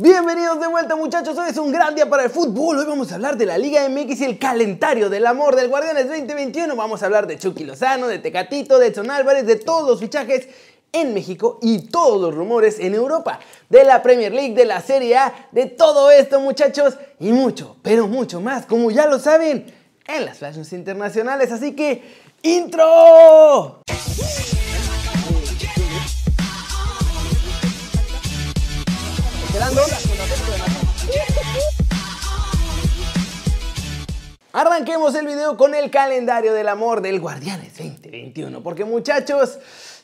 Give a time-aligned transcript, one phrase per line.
[0.00, 3.16] Bienvenidos de vuelta muchachos, hoy es un gran día para el fútbol, hoy vamos a
[3.16, 7.06] hablar de la Liga MX y el calendario del amor del Guardianes 2021, vamos a
[7.06, 10.46] hablar de Chucky Lozano, de Tecatito, de Edson Álvarez, de todos los fichajes
[10.92, 15.16] en México y todos los rumores en Europa, de la Premier League, de la Serie
[15.16, 19.66] A, de todo esto muchachos y mucho, pero mucho más, como ya lo saben,
[20.06, 23.82] en las flashes internacionales, así que ¡Intro!
[34.78, 39.58] Arranquemos el video con el calendario del amor del Guardianes 2021, porque muchachos,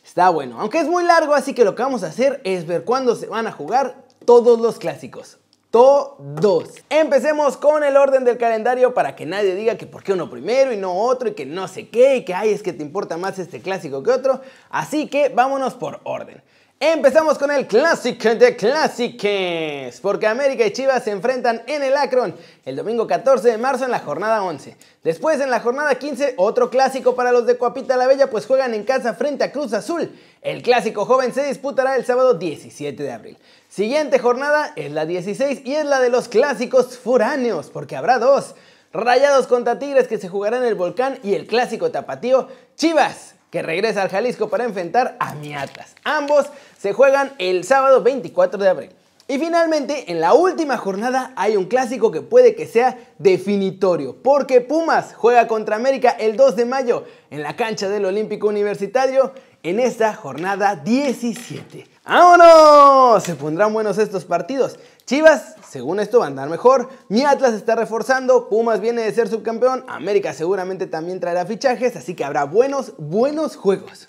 [0.05, 2.83] está bueno, aunque es muy largo, así que lo que vamos a hacer es ver
[2.83, 5.39] cuándo se van a jugar todos los clásicos.
[5.71, 6.71] Todos.
[6.91, 10.73] Empecemos con el orden del calendario para que nadie diga que por qué uno primero
[10.73, 13.17] y no otro y que no sé qué y que ay es que te importa
[13.17, 14.41] más este clásico que otro.
[14.71, 16.43] Así que vámonos por orden.
[16.87, 22.37] Empezamos con el clásico de clásicos, porque América y Chivas se enfrentan en el Akron
[22.67, 24.77] el domingo 14 de marzo en la jornada 11.
[25.03, 28.75] Después en la jornada 15 otro clásico para los de Coapita la Bella pues juegan
[28.75, 30.15] en casa frente a Cruz Azul.
[30.43, 33.39] El clásico joven se disputará el sábado 17 de abril.
[33.71, 38.57] Siguiente jornada es la 16 y es la de los clásicos foráneos, porque habrá dos.
[38.93, 43.63] Rayados contra Tigres que se jugarán en el Volcán y el clásico tapatío Chivas que
[43.63, 45.95] regresa al Jalisco para enfrentar a mi Atlas.
[46.03, 48.91] Ambos se juegan el sábado 24 de abril.
[49.29, 54.61] Y finalmente, en la última jornada hay un clásico que puede que sea definitorio, porque
[54.61, 59.33] Pumas juega contra América el 2 de mayo en la cancha del Olímpico Universitario
[59.65, 61.89] en esta jornada 17.
[62.05, 63.25] ¡Vámonos!
[63.25, 64.79] Se pondrán buenos estos partidos.
[65.07, 66.91] Chivas, según esto, va a andar mejor.
[67.09, 68.51] Mi Atlas está reforzando.
[68.51, 69.85] Pumas viene de ser subcampeón.
[69.89, 71.97] América seguramente también traerá fichajes.
[71.97, 74.07] Así que habrá buenos, buenos juegos.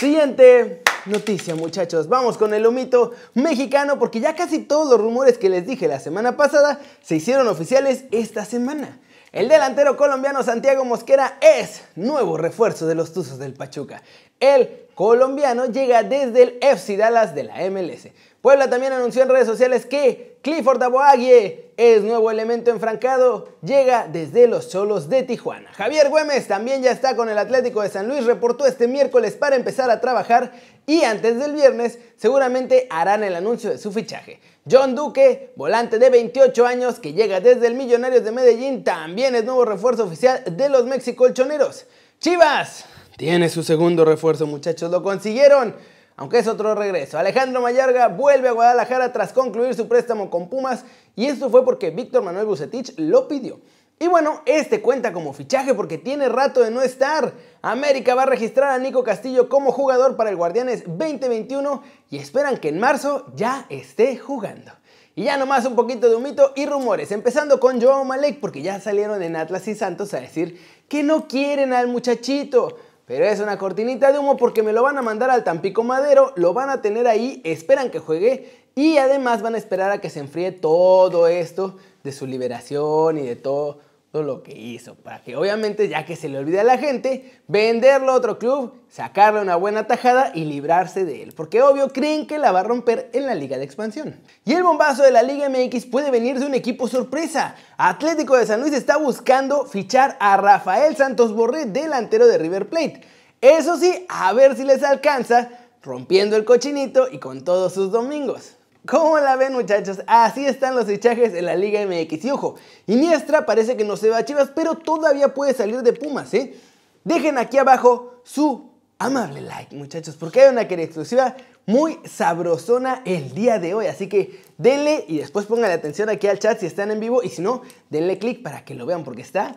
[0.00, 2.08] Siguiente noticia, muchachos.
[2.08, 6.00] Vamos con el humito mexicano porque ya casi todos los rumores que les dije la
[6.00, 8.98] semana pasada se hicieron oficiales esta semana.
[9.30, 14.02] El delantero colombiano Santiago Mosquera es nuevo refuerzo de los Tuzos del Pachuca.
[14.40, 18.08] El colombiano llega desde el FC Dallas de la MLS.
[18.40, 24.46] Puebla también anunció en redes sociales que Clifford Aboagie es nuevo elemento enfrancado, llega desde
[24.46, 25.70] los Cholos de Tijuana.
[25.74, 29.56] Javier Güemes también ya está con el Atlético de San Luis, reportó este miércoles para
[29.56, 30.52] empezar a trabajar
[30.88, 34.40] y antes del viernes seguramente harán el anuncio de su fichaje.
[34.68, 39.44] John Duque, volante de 28 años que llega desde el Millonarios de Medellín, también es
[39.44, 41.84] nuevo refuerzo oficial de los Mexicolchoneros.
[42.18, 42.86] Chivas
[43.18, 45.76] tiene su segundo refuerzo, muchachos, lo consiguieron.
[46.16, 47.18] Aunque es otro regreso.
[47.18, 50.84] Alejandro Mayarga vuelve a Guadalajara tras concluir su préstamo con Pumas
[51.14, 53.60] y esto fue porque Víctor Manuel Bucetich lo pidió.
[54.00, 57.32] Y bueno, este cuenta como fichaje porque tiene rato de no estar.
[57.62, 62.58] América va a registrar a Nico Castillo como jugador para el Guardianes 2021 y esperan
[62.58, 64.70] que en marzo ya esté jugando.
[65.16, 68.78] Y ya nomás un poquito de humito y rumores, empezando con Joao Malek porque ya
[68.78, 72.76] salieron en Atlas y Santos a decir que no quieren al muchachito.
[73.04, 76.32] Pero es una cortinita de humo porque me lo van a mandar al Tampico Madero,
[76.36, 80.10] lo van a tener ahí, esperan que juegue y además van a esperar a que
[80.10, 85.22] se enfríe todo esto de su liberación y de todo todo lo que hizo, para
[85.22, 89.40] que obviamente ya que se le olvide a la gente, venderlo a otro club, sacarle
[89.42, 93.10] una buena tajada y librarse de él, porque obvio creen que la va a romper
[93.12, 94.18] en la liga de expansión.
[94.46, 97.54] Y el bombazo de la Liga MX puede venir de un equipo sorpresa.
[97.76, 103.02] Atlético de San Luis está buscando fichar a Rafael Santos Borré, delantero de River Plate.
[103.42, 105.50] Eso sí, a ver si les alcanza,
[105.82, 108.57] rompiendo el cochinito y con todos sus domingos.
[108.88, 110.00] ¿Cómo la ven muchachos?
[110.06, 112.24] Así están los fichajes en la Liga MX.
[112.24, 112.54] Y ojo,
[112.86, 116.58] Iniestra parece que no se va a Chivas, pero todavía puede salir de Pumas, ¿eh?
[117.04, 123.34] Dejen aquí abajo su amable like, muchachos, porque hay una querida exclusiva muy sabrosona el
[123.34, 123.88] día de hoy.
[123.88, 127.22] Así que denle y después pónganle atención aquí al chat si están en vivo.
[127.22, 127.60] Y si no,
[127.90, 129.54] denle click para que lo vean porque está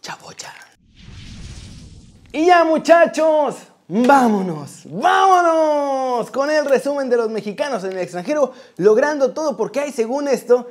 [0.00, 0.52] chabocha.
[2.32, 3.54] Y ya muchachos,
[3.90, 9.92] Vámonos, vámonos con el resumen de los mexicanos en el extranjero, logrando todo porque hay,
[9.92, 10.68] según esto,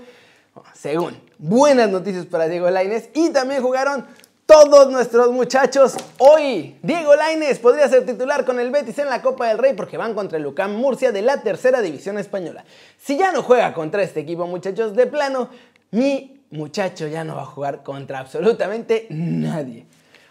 [0.75, 4.05] según, buenas noticias para Diego Laines y también jugaron
[4.45, 6.77] todos nuestros muchachos hoy.
[6.83, 10.13] Diego Laines podría ser titular con el Betis en la Copa del Rey porque van
[10.13, 12.65] contra el Lucam Murcia de la tercera división española.
[12.99, 15.49] Si ya no juega contra este equipo, muchachos, de plano,
[15.89, 19.87] mi muchacho ya no va a jugar contra absolutamente nadie.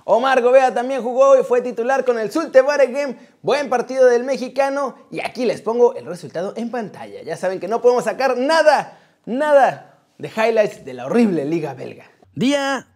[0.08, 3.17] Omar Gobea también jugó y fue titular con el Sulte Game.
[3.43, 4.94] Buen partido del mexicano.
[5.11, 7.23] Y aquí les pongo el resultado en pantalla.
[7.25, 12.05] Ya saben que no podemos sacar nada, nada de highlights de la horrible liga belga.
[12.37, 12.87] Día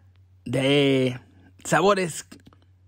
[0.45, 1.19] de
[1.65, 2.27] sabores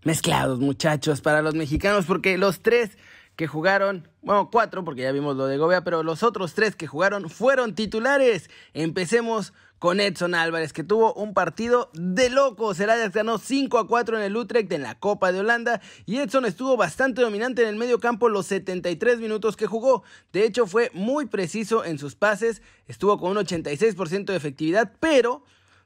[0.04, 2.90] mezclados, muchachos, para los mexicanos, porque los tres
[3.36, 6.86] que jugaron, bueno, cuatro porque ya vimos lo de Gobea, pero los otros tres que
[6.86, 8.50] jugaron fueron titulares.
[8.74, 9.52] Empecemos
[9.82, 12.78] con Edson Álvarez, que tuvo un partido de locos.
[12.78, 16.44] El ganó 5 a 4 en el Utrecht en la Copa de Holanda y Edson
[16.44, 20.04] estuvo bastante dominante en el medio campo los 73 minutos que jugó.
[20.32, 25.42] De hecho, fue muy preciso en sus pases, estuvo con un 86% de efectividad, pero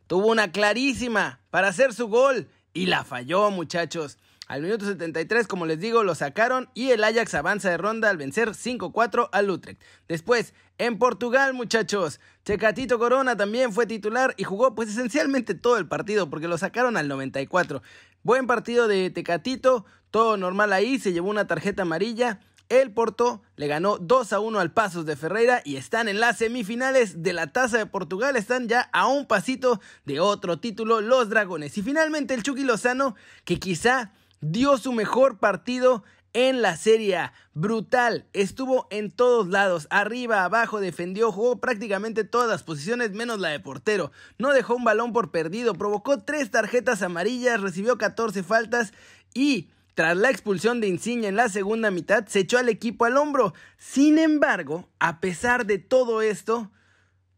[0.06, 4.18] tuvo una clarísima para hacer su gol y la falló, muchachos.
[4.46, 8.16] Al minuto 73, como les digo, lo sacaron y el Ajax avanza de ronda al
[8.16, 9.82] vencer 5-4 al Utrecht.
[10.06, 15.88] Después, en Portugal, muchachos, Checatito Corona también fue titular y jugó pues esencialmente todo el
[15.88, 17.82] partido porque lo sacaron al 94.
[18.22, 22.38] Buen partido de Tecatito, todo normal ahí, se llevó una tarjeta amarilla.
[22.68, 26.38] El Porto le ganó 2 a 1 al Pasos de Ferreira y están en las
[26.38, 28.36] semifinales de la Taza de Portugal.
[28.36, 31.76] Están ya a un pasito de otro título, los Dragones.
[31.78, 37.30] Y finalmente el Chucky Lozano, que quizá dio su mejor partido en la serie.
[37.54, 43.48] Brutal, estuvo en todos lados, arriba, abajo, defendió, jugó prácticamente todas las posiciones menos la
[43.48, 44.12] de portero.
[44.38, 48.92] No dejó un balón por perdido, provocó tres tarjetas amarillas, recibió 14 faltas
[49.32, 53.16] y tras la expulsión de Insigne en la segunda mitad, se echó al equipo al
[53.16, 53.54] hombro.
[53.78, 56.70] Sin embargo, a pesar de todo esto,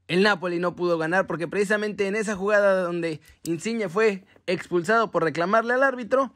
[0.09, 5.23] el Napoli no pudo ganar porque precisamente en esa jugada donde Insigne fue expulsado por
[5.23, 6.35] reclamarle al árbitro,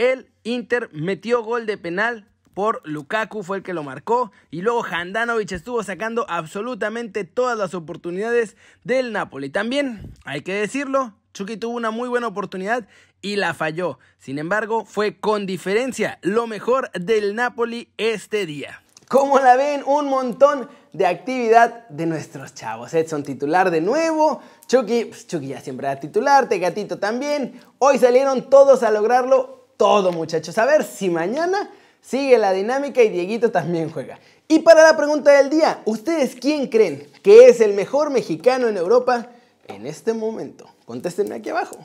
[0.00, 4.32] el Inter metió gol de penal por Lukaku, fue el que lo marcó.
[4.50, 9.50] Y luego Handanovic estuvo sacando absolutamente todas las oportunidades del Napoli.
[9.50, 12.88] También, hay que decirlo, Chucky tuvo una muy buena oportunidad
[13.20, 13.98] y la falló.
[14.18, 18.82] Sin embargo, fue con diferencia lo mejor del Napoli este día.
[19.06, 22.94] Como la ven, un montón de actividad de nuestros chavos.
[22.94, 27.60] Edson titular de nuevo, Chucky, pues Chucky ya siempre era titular, Tegatito también.
[27.78, 30.58] Hoy salieron todos a lograrlo todo, muchachos.
[30.58, 31.70] A ver si mañana
[32.02, 34.18] sigue la dinámica y Dieguito también juega.
[34.46, 38.76] Y para la pregunta del día, ¿ustedes quién creen que es el mejor mexicano en
[38.76, 39.28] Europa
[39.68, 40.68] en este momento?
[40.84, 41.78] Contéstenme aquí abajo.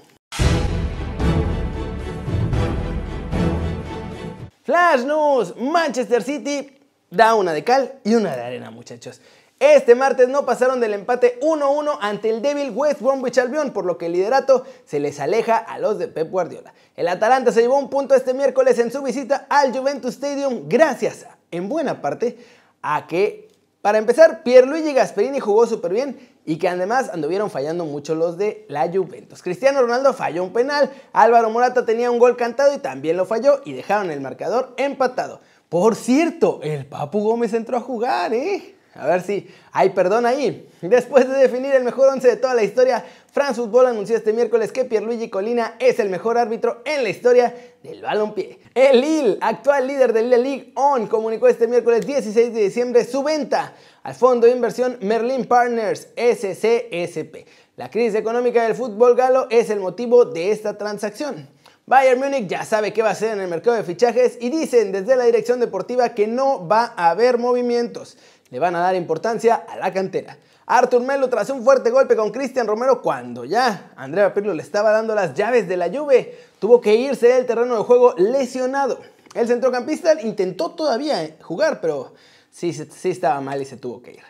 [4.64, 6.78] Flash News, Manchester City
[7.10, 9.22] da una de cal y una de arena, muchachos.
[9.60, 13.98] Este martes no pasaron del empate 1-1 ante el débil West Bromwich Albion, por lo
[13.98, 16.74] que el liderato se les aleja a los de Pep Guardiola.
[16.98, 21.26] El Atalanta se llevó un punto este miércoles en su visita al Juventus Stadium gracias,
[21.52, 22.38] en buena parte,
[22.82, 23.48] a que,
[23.82, 28.66] para empezar, Pierluigi Gasperini jugó súper bien y que además anduvieron fallando mucho los de
[28.68, 29.42] la Juventus.
[29.42, 33.62] Cristiano Ronaldo falló un penal, Álvaro Morata tenía un gol cantado y también lo falló
[33.64, 35.40] y dejaron el marcador empatado.
[35.70, 38.75] Por cierto, el Papu Gómez entró a jugar, ¿eh?
[38.96, 40.70] A ver si hay perdón ahí.
[40.82, 44.72] Después de definir el mejor once de toda la historia, France Football anunció este miércoles
[44.72, 47.54] que Pierluigi Colina es el mejor árbitro en la historia
[47.84, 48.58] del balompié.
[48.74, 53.22] El Lille, actual líder del La League On, comunicó este miércoles 16 de diciembre su
[53.22, 57.46] venta al fondo de inversión Merlin Partners SCSP.
[57.76, 61.50] La crisis económica del fútbol galo es el motivo de esta transacción.
[61.88, 64.92] Bayern Múnich ya sabe qué va a hacer en el mercado de fichajes y dicen
[64.92, 68.18] desde la dirección deportiva que no va a haber movimientos
[68.50, 70.38] le van a dar importancia a la cantera.
[70.68, 74.92] Artur Melo tras un fuerte golpe con Cristian Romero cuando ya Andrea Pirlo le estaba
[74.92, 79.00] dando las llaves de la Juve, tuvo que irse del terreno de juego lesionado.
[79.36, 82.14] El centrocampista intentó todavía jugar, pero
[82.50, 84.24] sí, sí estaba mal y se tuvo que ir.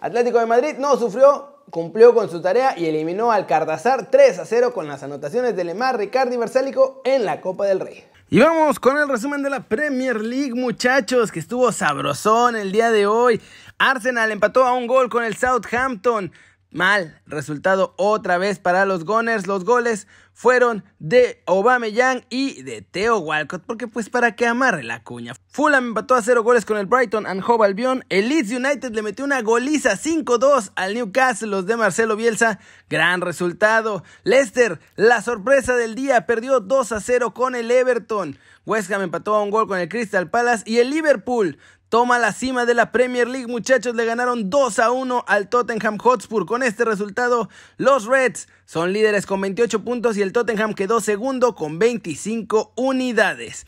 [0.00, 4.44] Atlético de Madrid no sufrió, cumplió con su tarea y eliminó al Cardazar 3 a
[4.44, 8.04] 0 con las anotaciones de Lemar, Ricardo y Versálico en la Copa del Rey.
[8.32, 12.92] Y vamos con el resumen de la Premier League, muchachos, que estuvo sabrosón el día
[12.92, 13.40] de hoy.
[13.80, 16.32] Arsenal empató a un gol con el Southampton.
[16.70, 19.46] Mal resultado otra vez para los Gunners.
[19.46, 25.02] Los goles fueron de Aubameyang y de Theo Walcott, porque pues para que amarre la
[25.02, 25.34] cuña.
[25.48, 28.04] Fulham empató a cero goles con el Brighton and Hove Albion.
[28.10, 32.60] El Leeds United le metió una goliza 5-2 al Newcastle, los de Marcelo Bielsa.
[32.88, 34.04] Gran resultado.
[34.24, 38.38] Leicester, la sorpresa del día, perdió 2-0 con el Everton.
[38.66, 41.58] West Ham empató a un gol con el Crystal Palace y el Liverpool
[41.90, 43.48] toma la cima de la Premier League.
[43.48, 46.46] Muchachos, le ganaron 2 a 1 al Tottenham Hotspur.
[46.46, 51.54] Con este resultado, los Reds son líderes con 28 puntos y el Tottenham quedó segundo
[51.54, 53.66] con 25 unidades.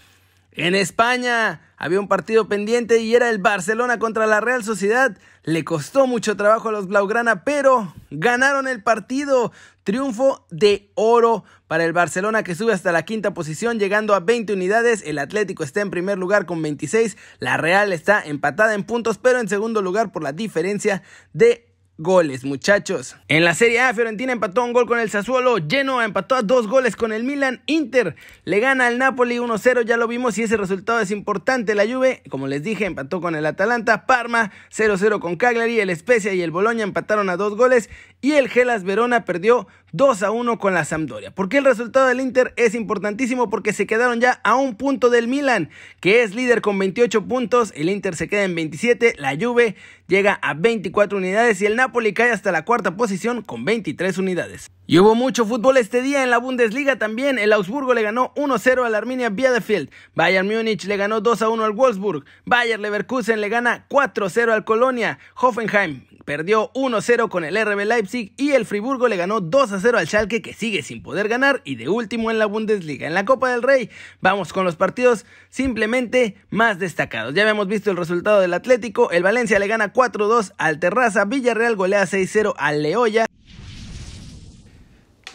[0.52, 5.16] En España había un partido pendiente y era el Barcelona contra la Real Sociedad.
[5.44, 9.50] Le costó mucho trabajo a los Blaugrana, pero ganaron el partido.
[9.82, 14.52] Triunfo de oro para el Barcelona que sube hasta la quinta posición llegando a 20
[14.52, 15.02] unidades.
[15.04, 17.16] El Atlético está en primer lugar con 26.
[17.40, 22.44] La Real está empatada en puntos pero en segundo lugar por la diferencia de goles,
[22.44, 23.16] muchachos.
[23.28, 26.66] En la Serie A, Fiorentina empató un gol con el Sassuolo, Genoa empató a dos
[26.66, 30.56] goles con el Milan, Inter le gana al Napoli 1-0, ya lo vimos y ese
[30.56, 31.74] resultado es importante.
[31.74, 36.32] La Juve, como les dije, empató con el Atalanta, Parma 0-0 con Cagliari, el Spezia
[36.32, 37.90] y el Bologna empataron a dos goles
[38.22, 41.34] y el Gelas Verona perdió 2 a 1 con la Sampdoria.
[41.34, 43.50] ¿Por qué el resultado del Inter es importantísimo?
[43.50, 45.68] Porque se quedaron ya a un punto del Milan,
[46.00, 49.74] que es líder con 28 puntos, el Inter se queda en 27, la Juve
[50.06, 54.70] llega a 24 unidades y el Napoli cae hasta la cuarta posición con 23 unidades.
[54.84, 57.38] Y hubo mucho fútbol este día en la Bundesliga también.
[57.38, 59.90] El Augsburgo le ganó 1-0 al Arminia Bielefeld.
[60.16, 62.24] Bayern Múnich le ganó 2-1 al Wolfsburg.
[62.44, 65.20] Bayer Leverkusen le gana 4-0 al Colonia.
[65.40, 70.42] Hoffenheim perdió 1-0 con el RB Leipzig y el Friburgo le ganó 2-0 al Schalke
[70.42, 73.06] que sigue sin poder ganar y de último en la Bundesliga.
[73.06, 73.88] En la Copa del Rey
[74.20, 77.34] vamos con los partidos simplemente más destacados.
[77.34, 81.76] Ya habíamos visto el resultado del Atlético, el Valencia le gana 4-2 al Terraza, Villarreal
[81.76, 83.26] golea 6-0 al Leoya.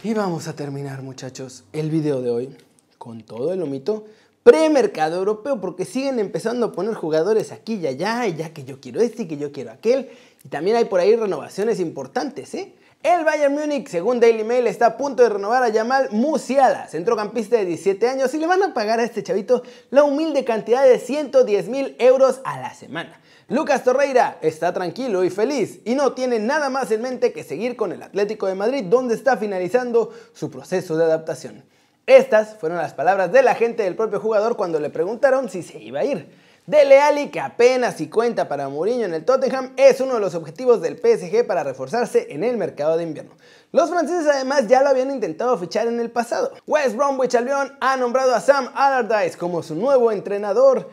[0.03, 2.57] Y vamos a terminar muchachos el video de hoy
[2.99, 4.05] con todo el lomito
[4.43, 8.79] premercado europeo porque siguen empezando a poner jugadores aquí y allá y ya que yo
[8.79, 10.11] quiero este y que yo quiero aquel
[10.45, 12.75] y también hay por ahí renovaciones importantes, ¿eh?
[13.01, 17.57] El Bayern Múnich, según Daily Mail, está a punto de renovar a Jamal Musiala, centrocampista
[17.57, 19.61] de 17 años, y le van a pagar a este chavito
[19.91, 23.21] la humilde cantidad de 110 mil euros a la semana.
[23.49, 27.77] Lucas Torreira está tranquilo y feliz y no tiene nada más en mente que seguir
[27.77, 31.63] con el Atlético de Madrid, donde está finalizando su proceso de adaptación.
[32.05, 35.79] Estas fueron las palabras de la gente del propio jugador cuando le preguntaron si se
[35.79, 36.29] iba a ir.
[36.65, 40.35] Dele Alli, que apenas si cuenta para Mourinho en el Tottenham, es uno de los
[40.35, 43.31] objetivos del PSG para reforzarse en el mercado de invierno.
[43.71, 46.51] Los franceses además ya lo habían intentado fichar en el pasado.
[46.67, 50.89] West Bromwich Albion ha nombrado a Sam Allardyce como su nuevo entrenador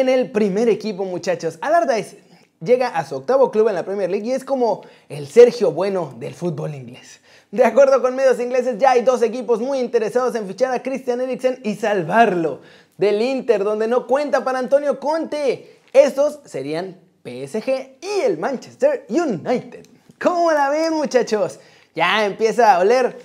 [0.00, 1.56] en el primer equipo, muchachos.
[1.60, 2.18] Allardyce
[2.60, 6.16] llega a su octavo club en la Premier League y es como el Sergio Bueno
[6.18, 7.20] del fútbol inglés.
[7.52, 11.20] De acuerdo con medios ingleses, ya hay dos equipos muy interesados en fichar a Christian
[11.20, 12.60] Eriksen y salvarlo
[12.96, 15.78] del Inter, donde no cuenta para Antonio Conte.
[15.92, 19.86] Estos serían PSG y el Manchester United.
[20.20, 21.60] ¿Cómo la ven, muchachos?
[21.94, 23.16] Ya empieza a oler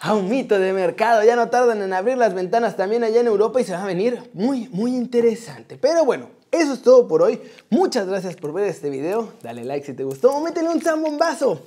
[0.00, 1.24] a un mito de mercado.
[1.24, 3.86] Ya no tardan en abrir las ventanas también allá en Europa y se va a
[3.86, 5.76] venir muy, muy interesante.
[5.76, 7.40] Pero bueno, eso es todo por hoy.
[7.70, 9.32] Muchas gracias por ver este video.
[9.42, 11.62] Dale like si te gustó o métele un zambombazo.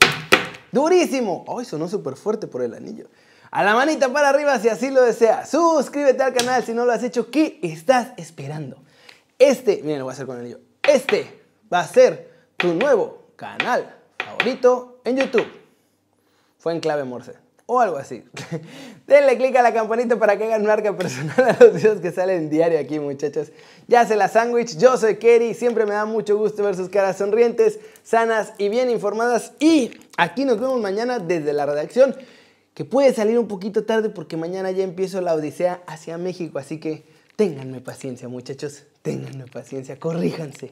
[0.71, 1.45] Durísimo.
[1.57, 3.07] Ay, sonó súper fuerte por el anillo
[3.51, 5.49] a la manita para arriba si así lo deseas.
[5.49, 7.29] Suscríbete al canal si no lo has hecho.
[7.29, 8.77] ¿Qué estás esperando?
[9.37, 10.57] Este, miren, lo voy a hacer con el yo.
[10.87, 15.47] Este va a ser tu nuevo canal favorito en YouTube.
[16.57, 17.33] Fue en clave Morse
[17.65, 18.23] o algo así.
[19.07, 22.49] Denle click a la campanita para que hagan marca personal a los videos que salen
[22.49, 23.51] diario aquí, muchachos.
[23.87, 27.17] Ya se la sándwich, yo soy Kerry, siempre me da mucho gusto ver sus caras
[27.17, 29.53] sonrientes, sanas y bien informadas.
[29.59, 32.15] Y aquí nos vemos mañana desde la redacción
[32.73, 36.79] que puede salir un poquito tarde porque mañana ya empiezo la odisea hacia México, así
[36.79, 37.03] que
[37.35, 40.71] ténganme paciencia muchachos, ténganme paciencia, corríjanse.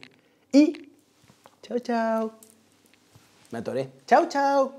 [0.51, 0.89] Y
[1.61, 2.31] chao, chao.
[3.51, 3.89] Me atoré.
[4.05, 4.78] Chao, chao.